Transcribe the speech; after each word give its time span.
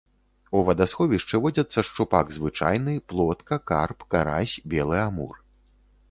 У 0.59 0.59
вадасховішчы 0.67 1.39
водзяцца 1.43 1.83
шчупак 1.89 2.31
звычайны, 2.37 2.95
плотка, 3.13 3.59
карп, 3.73 3.99
карась, 4.15 4.55
белы 4.73 4.97
амур. 5.05 5.35